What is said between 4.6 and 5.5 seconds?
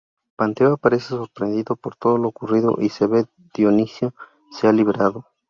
ha liberado.